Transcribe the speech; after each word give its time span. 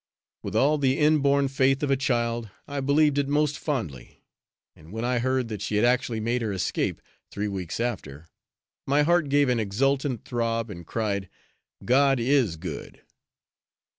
With 0.41 0.55
all 0.55 0.79
the 0.79 0.97
inborn 0.97 1.47
faith 1.47 1.83
of 1.83 1.91
a 1.91 1.95
child, 1.95 2.49
I 2.67 2.79
believed 2.79 3.19
it 3.19 3.27
most 3.27 3.59
fondly, 3.59 4.23
and 4.75 4.91
when 4.91 5.05
I 5.05 5.19
heard 5.19 5.47
that 5.49 5.61
she 5.61 5.75
had 5.75 5.85
actually 5.85 6.19
made 6.19 6.41
her 6.41 6.51
escape, 6.51 7.03
three 7.29 7.47
weeks 7.47 7.79
after, 7.79 8.27
my 8.87 9.03
heart 9.03 9.29
gave 9.29 9.47
an 9.47 9.59
exultant 9.59 10.25
throb 10.25 10.71
and 10.71 10.87
cried, 10.87 11.29
"God 11.85 12.19
is 12.19 12.57
good!" 12.57 13.03